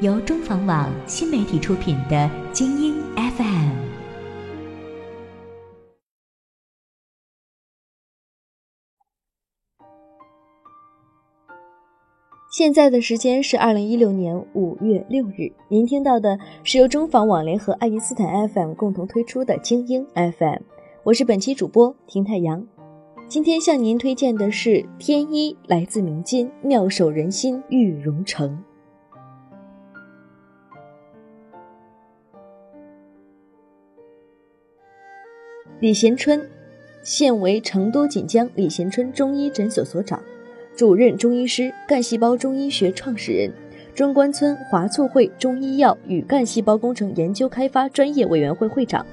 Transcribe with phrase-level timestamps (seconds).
[0.00, 2.16] 由中房网新媒体出品的
[2.52, 3.36] 《精英 FM》。
[12.50, 20.60] 现在的时间是二零一六年五月六日，您听到的是由中房网联合爱因斯坦 FM 共同推出的精英 FM，
[21.04, 22.66] 我是本期主播婷太阳。
[23.28, 28.60] 今天向您推荐的是天一来自民间，妙手仁心玉荣成。
[35.80, 36.40] 李贤春，
[37.02, 40.22] 现为成都锦江李贤春中医诊所所长。
[40.76, 43.50] 主任中医师，干细胞中医学创始人，
[43.92, 49.04] 中关村华促会中医药与干细胞工程研究开发专业委员会会长，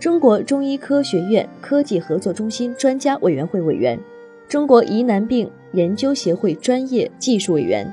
[0.00, 3.98] 中国中医科学院科技合作中心专家委员会委员，
[4.48, 7.90] 中国疑难病研究协会专业技术委员，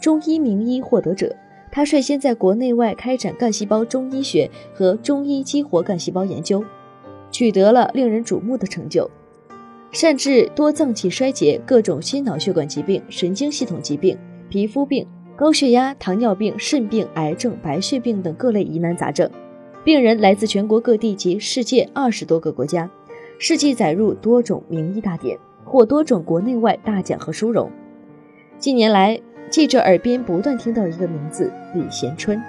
[0.00, 1.34] 中医名医获得者。
[1.70, 6.64] 他率先在国内外开展干细胞中医学和中医激活干细胞研究，
[7.38, 9.08] 取得了令人瞩目的成就。
[9.92, 19.30] 善治多脏器衰竭、各种心脑血管疾病、神经系统疾病、皮肤病、高血压、糖尿病、肾病、癌症、白血病等各类疑难杂症，
[19.84, 22.90] 病人来自全国各地及世界二十多个国家，
[23.38, 27.70] 事迹载入多种名医大典，获多种国内外大奖和殊荣。
[28.58, 29.16] 近年来，
[29.48, 32.42] 记者耳边不断听到一个名字李贤春，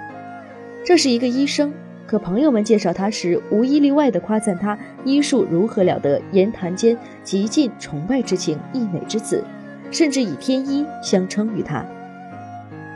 [0.84, 1.72] 这是一个医生。
[2.10, 9.44] 可朋友们介绍他时，无一例外地夸赞他医术如何了得，言谈间极尽崇拜之情、溢美之词，
[9.92, 11.86] 甚至以天医相称于他。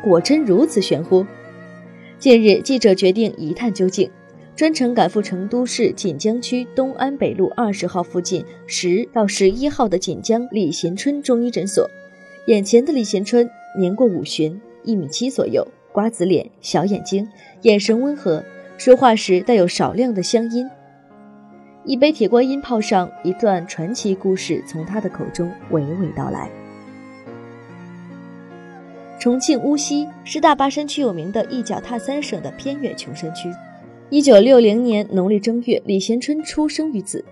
[0.02, 1.24] 果真如此玄乎？
[2.18, 4.10] 近日，记者决定一探究竟，
[4.56, 11.88] 专程赶赴成都市锦江区东安北路二十号附近十到十一号的锦江李贤春中医诊所。
[12.48, 17.28] 眼前的李贤春年过五旬，一米七左右，瓜子脸，小眼睛，
[17.62, 18.42] 眼神温和。
[18.76, 20.68] 说话时带有少量的乡音。
[21.84, 26.50] 一杯铁观音泡上，一段传奇故事从他的口中娓娓道来。
[29.20, 33.48] 重庆巫溪是大巴山区有名的一脚踏三省的偏远穷山区。
[34.10, 37.24] 一九六零年农历正月，李贤春出生于此。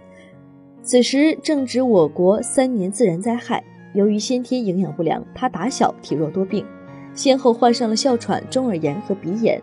[0.82, 3.62] 此时正值我国三年自然灾害，
[3.94, 6.64] 由于先天营养不良，他打小体弱多病，
[7.14, 9.60] 先后患上了哮喘、中耳炎和鼻炎。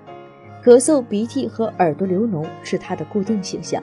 [0.63, 3.81] 咳嗽、鼻涕和耳朵流脓是他的固定形象。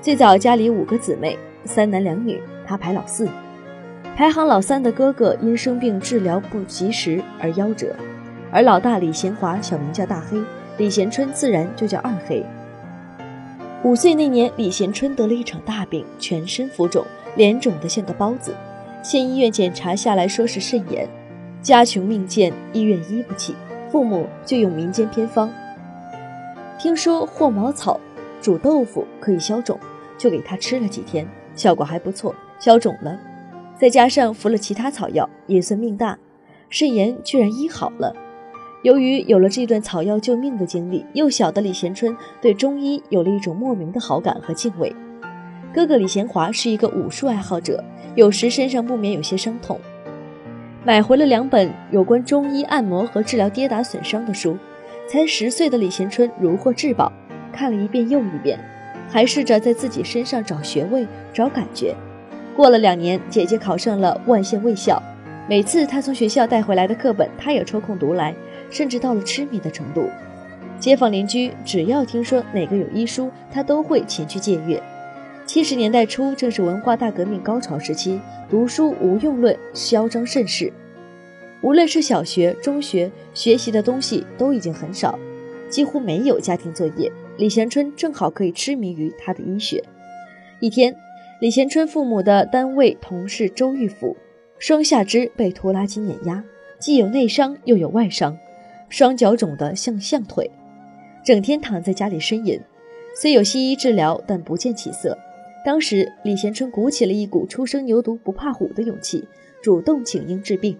[0.00, 3.28] 最早家里五个姊妹，三男两女，他排老四。
[4.16, 7.94] 排行老三的哥哥因生病治疗不及时而夭折，
[8.50, 10.40] 而老大李贤华小名叫大黑，
[10.78, 12.44] 李贤春自然就叫二黑。
[13.82, 17.04] 五岁那年，李贤春得了一场大病，全身浮肿，
[17.36, 18.54] 脸肿得像个包子。
[19.02, 21.06] 县医院检查下来说是肾炎，
[21.60, 23.54] 家穷命贱，医院医不起，
[23.90, 25.50] 父母就用民间偏方。
[26.84, 27.98] 听说霍茅草
[28.42, 29.80] 煮豆腐可以消肿，
[30.18, 33.18] 就给他吃了几天，效果还不错，消肿了。
[33.80, 36.18] 再加上服了其他草药，也算命大，
[36.68, 38.14] 肾炎居然医好了。
[38.82, 44.94] 由于有了这段草药救命的经历，幼小的李贤春对中医有了一种莫名的好感和敬畏。
[45.72, 47.82] 哥哥李贤华是一个武术爱好者，
[48.14, 49.80] 有时身上不免有些伤痛，
[50.84, 54.58] 买回了两本有关中医按摩和治疗跌打损伤的书。
[55.06, 57.12] 才十岁的李贤春如获至宝，
[57.52, 58.58] 看了一遍又一遍，
[59.08, 61.94] 还试着在自己身上找穴位、找感觉。
[62.56, 65.02] 过了两年，姐姐考上了万县卫校，
[65.48, 68.34] 每次她从学校带回来的课本，他也抽空读来，
[68.70, 70.08] 甚至到了痴迷的程度。
[70.78, 74.82] 街坊邻居只要听说哪个有医书，他都会前去借阅。
[75.46, 78.18] 七十年代初，正是文化大革命高潮时期，
[78.48, 80.72] 读书无用论嚣张甚是。
[81.64, 85.18] 无论是小学、中学，学习的东西都已经很少，
[85.70, 87.10] 几乎没有家庭作业。
[87.38, 89.82] 李贤春正好可以痴迷于他的医学。
[90.60, 90.94] 一天，
[91.40, 94.14] 李贤春父母的单位同事周玉甫，
[94.58, 96.44] 双下肢被拖拉机碾压，
[96.78, 98.36] 既有内伤又有外伤，
[98.90, 100.50] 双脚肿得像象腿，
[101.24, 102.60] 整天躺在家里呻吟。
[103.16, 105.16] 虽有西医治疗，但不见起色。
[105.64, 109.26] 当时，李贤春鼓起了一股初生牛犊不怕虎的勇气，
[109.62, 110.76] 主动请缨治病。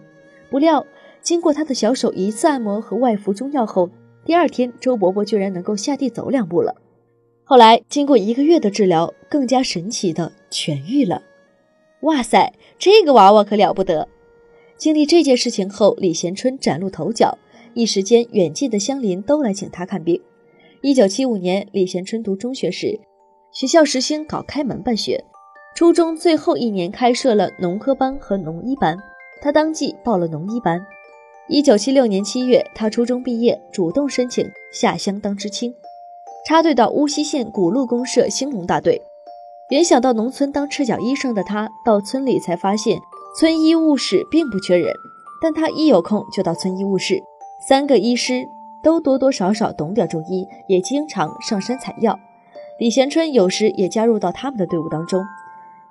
[0.55, 0.87] 不料，
[1.21, 3.91] 经过他的小手一次按摩和外服中药后，
[4.25, 6.77] 第二天周伯伯居然能够下地走两步了。
[7.43, 11.23] 后来经过一个月的治疗，更加神奇的痊愈了。
[12.03, 14.07] 哇塞，这个娃娃可了不得！
[14.77, 17.37] 经历这件事情后，李贤春崭露头角，
[17.75, 20.23] 一时间远近的乡邻都来请他看病。
[20.83, 23.01] 一九七五年，李贤春读中学时，
[23.51, 25.25] 学校实行搞开门办学，
[25.75, 28.97] 初中最后一年开设了农科班和农医班，
[29.41, 30.85] 他当即报了农医班。
[31.49, 35.75] 一九七六年七月，他初中毕业，主动申请下乡当知青，
[36.47, 39.03] 插队到乌溪县古路公社兴农大队。
[39.71, 42.99] 原想到农村当赤脚医生的他，到村里才发现
[43.39, 44.95] 村医务室并不缺人，
[45.43, 47.23] 但他一有空就到村医务室，
[47.69, 48.47] 三个医师
[48.83, 52.19] 都多多少少懂点中医，也经常上山采药。
[52.79, 55.23] 李贤春有时也加入到他们的队伍当中，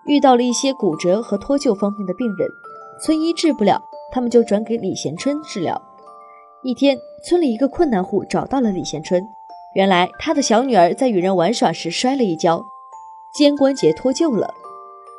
[0.05, 2.47] 遇到了一些骨折和脱臼方面的病人，
[3.03, 3.83] 村医治不了，
[4.13, 5.81] 他们就转给李贤春治疗。
[6.61, 9.21] 一天，村里一个困难户找到了李贤春，
[9.75, 12.63] 原来他的小女儿在与人玩耍时摔了一跤。
[13.35, 14.53] 肩关节脱臼了，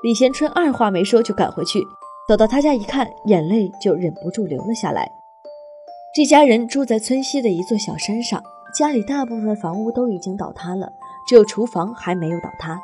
[0.03, 1.79] 李贤春二话没说就赶回去，
[2.27, 5.07] 走到他家一看，眼泪就忍不住流了下来。
[6.17, 8.43] 这家人住在村西的一座小山上，
[8.75, 10.91] 家里大部分房屋都已经倒塌了，
[11.29, 12.81] 只有厨房还没有倒塌。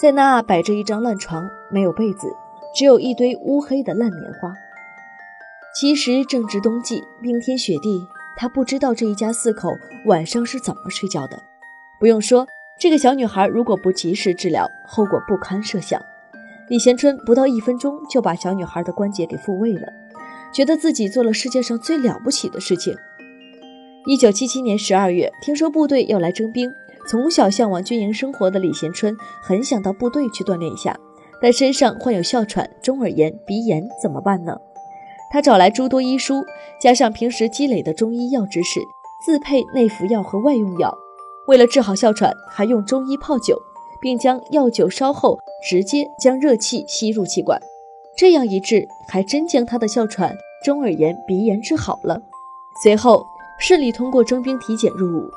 [0.00, 2.36] 在那摆着一张烂床，没有被子，
[2.74, 4.52] 只有一堆乌黑的烂棉花。
[5.74, 8.06] 其实正值冬季，冰天雪地，
[8.36, 9.70] 他不知道这一家四口
[10.06, 11.42] 晚上是怎么睡觉的。
[11.98, 12.46] 不用说。
[12.78, 16.00] 这个小女孩如果不及时治疗，后果不堪设想。
[16.70, 19.86] 李贤春不到一分钟就把小女孩的关节给复位了，
[20.50, 22.96] 觉得自己做了世界上最了不起的事情。
[24.06, 26.72] 一九七七年十二月，听说部队要来征兵，
[27.06, 30.98] 从小向往军营生活的李贤春很想到部队去锻炼一下，
[31.42, 34.60] 但身上患有哮喘、中耳炎、鼻炎，怎么办呢？
[35.32, 36.44] 他找来诸多医书，
[36.80, 38.80] 加上平时积累的中医药知识，
[39.24, 40.92] 自配内服药和外用药。
[41.46, 43.56] 为了治好哮喘，还用中医泡酒，
[44.00, 47.60] 并将药酒烧后，直接将热气吸入气管。
[48.16, 52.20] 这样一治，还真将他的哮喘、中耳炎、鼻炎治好了。
[52.82, 53.24] 随后
[53.58, 55.30] 顺利通过征兵体检入伍。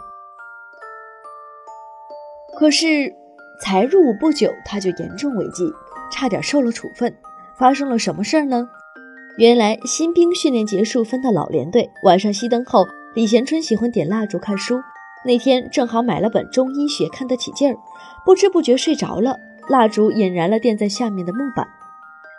[2.58, 3.14] 可是
[3.62, 5.64] 才入伍不久，他就严重违纪，
[6.14, 7.12] 差点受了处分。
[7.58, 8.70] 发生了什么事儿呢？
[9.38, 14.80] 原来新兵训练结束，分到老连队，晚上熄灯后，李贤春喜欢点蜡烛看书。
[15.26, 17.78] 那天正好买了本中医学，看得起劲儿，
[18.26, 19.38] 不知不觉睡着了。
[19.70, 21.68] 蜡烛引燃了垫在下面的木板，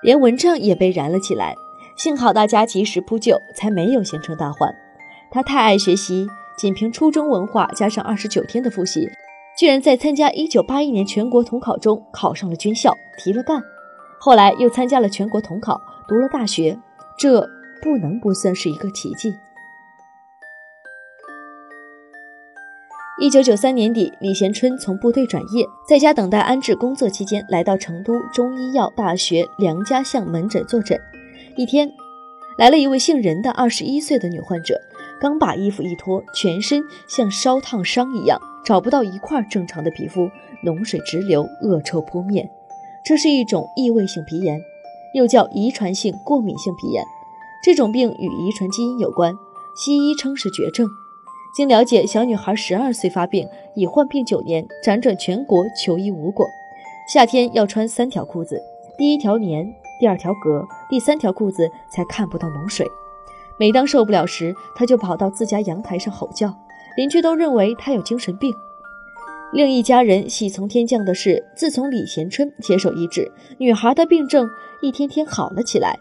[0.02, 1.54] 连蚊帐也被燃了起来。
[1.96, 4.74] 幸好大家及时扑救，才没有形成大患。
[5.30, 9.08] 他太爱学习，仅凭初中文化加上二十九天的复习，
[9.56, 13.62] 居然在参加一九八一年全国统考中考上了军校，提了干。
[14.18, 16.76] 后来又参加了全国统考，读了大学，
[17.16, 17.40] 这
[17.80, 19.34] 不能不算是一个奇迹。
[23.20, 31.00] 一九九三年底，李贤春从部队转业，在家等待安置工作期间，来到成都中医药大学梁家巷门诊坐诊。
[31.56, 31.88] 一天，
[32.58, 34.80] 来了一位姓任的二十一岁的女患者，
[35.20, 40.30] 刚把衣服一脱，全身像烧烫伤一样，找不到一块正常的皮肤，
[40.64, 42.48] 脓水直流，恶臭扑面。
[43.04, 44.58] 这是一种异位性皮炎，
[45.12, 47.04] 又叫遗传性过敏性皮炎。
[47.62, 49.34] 这种病与遗传基因有关，
[49.76, 50.86] 西医称是绝症。
[51.54, 56.46] 经了解，小女孩十二岁发病，已患病九年，辗转全国求医无果。
[57.06, 58.60] 夏天要穿三条裤子，
[58.96, 62.86] 第一条棉，第二条格，第三条裤子才看不到脓水。
[63.58, 66.52] 每当受不了时，她就跑到自家阳台上吼叫，
[66.96, 68.52] 邻居都认为他有精神病。
[69.52, 74.48] 另一家人喜从天降的是，自从李贤春接受医治，女孩的病症
[74.80, 75.98] 一天天好了起来，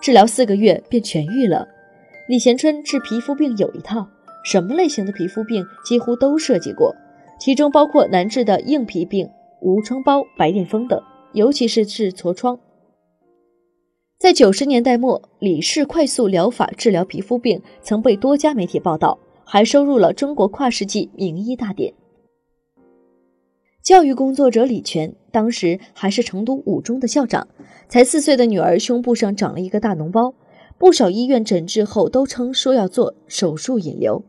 [0.00, 1.66] 治疗四个月便痊愈了。
[2.28, 4.06] 李贤春治皮肤病有一套。
[4.44, 6.94] 什么类型的皮肤病几乎都涉及过，
[7.38, 9.28] 其中包括难治的硬皮病、
[9.60, 11.02] 无疮包、白癜风等，
[11.32, 12.58] 尤其是治痤疮。
[14.18, 19.18] 在九十年代末，李氏快速疗法治疗皮肤病曾被多家媒体报道，
[19.50, 21.94] 还收入了中国跨世纪名医大典。
[23.82, 27.48] 教育工作者李全当时还是成都五中的校长，
[27.88, 30.34] 才四岁的女儿胸部上长了一个大脓包，
[30.76, 34.22] 不少医院诊治后都称说要做手术引流。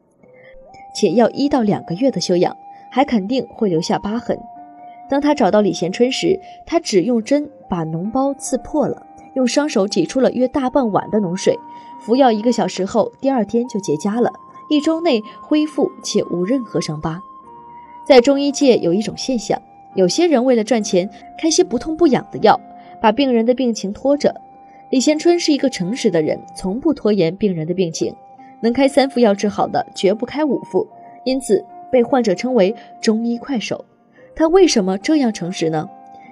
[0.96, 2.56] 且要一到两个月的休养，
[2.90, 4.40] 还肯定会留下疤痕。
[5.10, 11.60] 当他找到李贤春时，他只用针把脓包刺破了，用双手挤出了约大半碗的脓水，
[12.00, 14.32] 服药一个小时后，第二天就结痂了，
[14.70, 17.22] 一周内恢复且无任何伤疤。
[18.08, 19.62] 在中医界有一种现象，
[19.96, 22.60] 有些人为了赚钱，开些不痛不痒的药，
[23.02, 24.34] 把病人的病情拖着。
[24.92, 28.16] 李贤春是一个诚实的人，从不拖延病人的病情。
[28.62, 30.88] 能开三副药治好的，绝不开五副，
[31.24, 33.86] 因此被患者称为“中医快手”。
[34.36, 35.88] 他为什么这样诚实呢？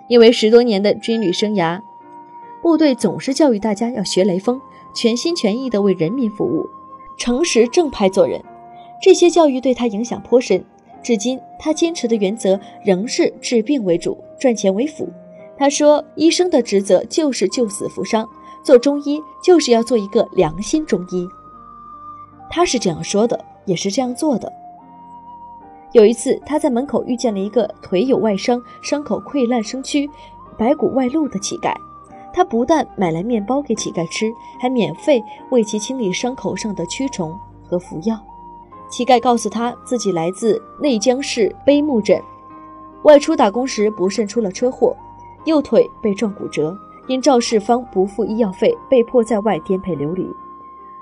[0.07, 1.79] 因为十多年的军旅生涯，
[2.61, 4.59] 部队总是教育大家要学雷锋，
[4.93, 6.67] 全心全意地为人民服务，
[7.17, 8.41] 诚实正派做人。
[9.01, 10.63] 这些教育对他影响颇深，
[11.03, 15.07] 至今他坚持的原则仍是治病为主，赚钱为辅。
[15.57, 18.27] 他说：“医生的职责就是救死扶伤，
[18.63, 21.27] 做中医就是要做一个良心中医。”
[22.49, 24.51] 他是这样说的，也是这样做的。
[25.93, 30.09] 有一次，他在门口遇见了一个腿有外伤、伤口溃烂生蛆、
[30.57, 31.73] 白骨外露的乞丐。
[32.37, 38.15] 他不但买来面包给乞丐吃，还免费为其清理伤口上的蛆虫和服药。
[38.91, 42.21] 乞丐告诉他自己来自内江市碑木镇，
[43.05, 44.95] 外出打工时不慎出了车祸，
[45.45, 46.77] 右腿被撞骨折，
[47.07, 50.29] 因肇事方不付医药费，被迫在外颠沛流离。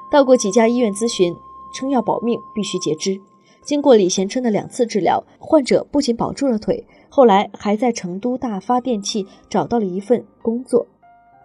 [0.10, 1.36] 到过几家医院咨询，
[1.74, 3.20] 称要保命必须截肢。
[3.62, 10.88] 经过李贤春的两次治疗，患者不仅保住了腿，后来还在成都大发电器找到了一份工作。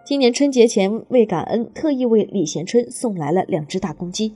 [0.03, 4.33] 今年春节前为感恩，特意为李贤春送来了两只大公鸡。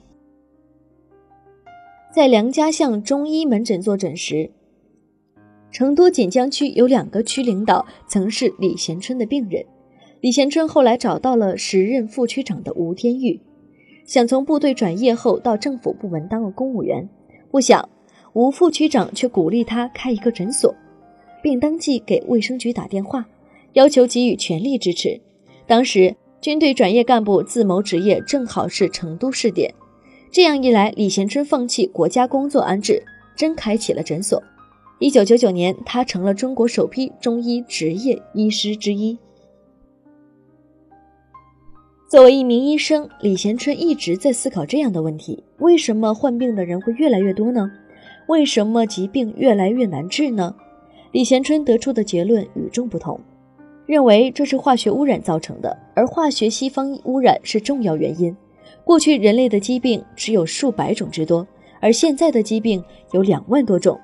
[2.13, 4.51] 在梁家巷中医门诊坐诊时，
[5.72, 9.65] 成都锦江区有两个区领导曾是李贤春的病人。
[10.22, 13.39] 李贤春后来找到了时任副区长的吴天玉，
[14.05, 17.10] 想从部队转业后到政府部门当个公务员。
[17.50, 17.89] 不想，
[18.34, 20.74] 吴副区长却鼓励他开一个诊所，
[21.41, 23.25] 并当即给卫生局打电话，
[23.74, 25.19] 要求给予全力支持。
[25.67, 29.74] 当时军队转业干部自谋职业，正好是成都试点。
[30.31, 33.01] 这样一来，李贤春放弃国家工作安置，
[33.36, 34.41] 真开启了诊所。
[35.00, 39.17] 一九九九年，他成了中国首批中医执业医师之一。
[42.10, 47.69] 作为一名医生，李贤春一直在思考这样的问题：为什么患病的人会越来越多呢？
[48.27, 50.55] 为什么疾病越来越难治呢？
[51.12, 53.19] 李贤春得出的结论与众不同，
[53.85, 58.35] 认为这是化学污染造成的，而化学西方污染是重要原因。
[58.83, 61.47] 过去人类的疾病只有数百种之多，
[61.79, 63.99] 而现在的疾病有两万多种。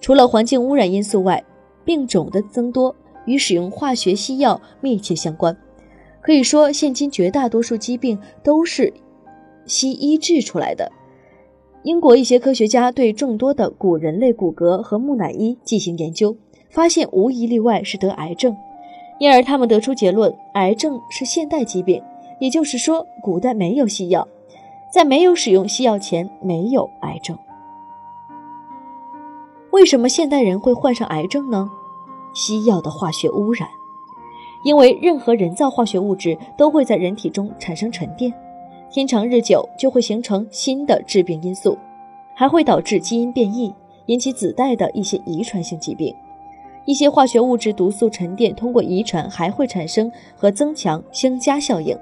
[0.00, 1.42] 除了环境污染因素外，
[1.84, 5.56] 病种的增多与使用化学西药密切相关。
[6.20, 8.92] 可以说，现今绝大多数疾病都是
[9.64, 10.90] 西医治出来的。
[11.82, 16.36] 英国一些科学家对众多的古人类骨骼和木乃伊进行研究，
[16.68, 18.56] 发现无一例外是得癌症，
[19.18, 22.02] 因而他们得出结论：癌症是现代疾病。
[22.38, 24.28] 也就是说，古代没有西药，
[24.92, 27.38] 在没有使用西药前没有癌症。
[29.70, 31.70] 为什么现代人会患上癌症呢？
[32.34, 33.66] 西药的化学污染。
[34.64, 38.30] 因为任何人造化学物质都会在人体中产生沉淀，
[38.90, 41.78] 天长日久就会形成新的致病因素，
[42.34, 43.72] 还会导致基因变异，
[44.06, 46.14] 引起子代的一些遗传性疾病。
[46.86, 51.98] 一些化学物质毒素沉淀通过遗传还会产生和增强相加效应，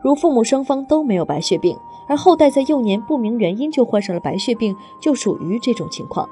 [0.00, 6.28] 如父母双方都没有白血病，而后代在幼年不明原因就患上了白血病，就属于这种情况。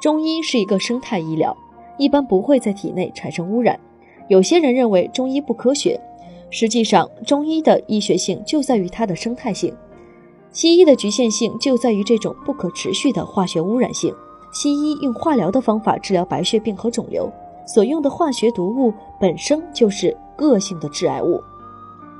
[0.00, 1.56] 中医是一个生态医疗，
[1.98, 3.78] 一般不会在体内产生污染。
[4.28, 6.00] 有些人认为中医不科学，
[6.48, 9.74] 实际上中医的医学性就在于它的生态性，
[10.52, 14.14] 西医的局限性就在于这种不可持续的化学污染性。
[14.52, 17.30] 西医用化疗的方法治疗白血病和肿瘤，
[17.66, 21.42] 所用的化学毒物本身就是恶性的致癌物，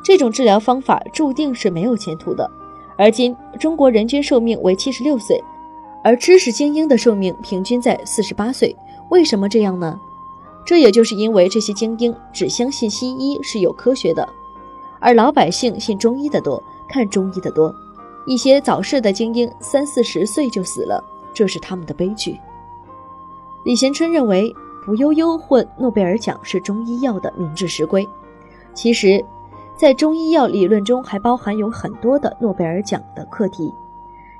[0.03, 2.51] 这种治疗方法注定是没有前途的。
[2.97, 5.43] 而今中国人均寿命为七十六岁，
[6.03, 8.75] 而知识精英的寿命平均在四十八岁，
[9.11, 9.99] 为什么这样呢？
[10.65, 14.29] 这也就是因为这些精英只相信西医是有科学的，
[15.01, 17.75] 而老百姓信中医的多，看中医的多。
[18.25, 22.39] 一些早逝的精英三四十岁就死了，这是他们的悲剧。
[23.65, 24.53] 李贤春认为，
[24.85, 28.09] 屠呦呦获诺贝尔奖是中医药的明智实归。
[28.75, 29.25] 其实，
[29.77, 33.73] 在中医药理论中还包含有很多的诺贝尔奖的课题。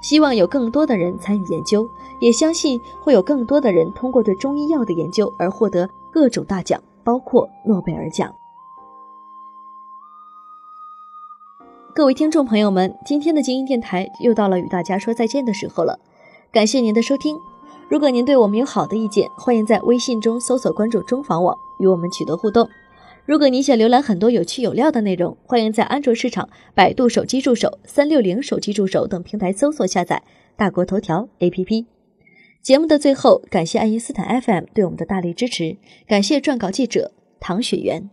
[0.01, 8.35] 希望有更多的人参与研究，也相信会有更多的人通过对中医药的研究而获得各种大奖，包括诺贝尔奖。
[11.95, 16.01] 各位听众朋友们，今天的精英电台又到了与大家说再见的时候了，
[16.53, 17.41] 感谢您的收听。
[17.89, 22.69] 如果您对我们有好的意见，欢迎在微信中搜索关注中房网，与我们取得互动。
[23.25, 30.23] 如果你想浏览很多有趣有料的内容，欢迎在安卓市场、百度手机助手、三六零手机助手等平台搜索下载
[30.55, 31.87] 大国头条 APP。
[32.61, 38.11] 节目的最后，感谢爱因斯坦 FM 对我们的大力支持，感谢撰稿记者唐雪媛。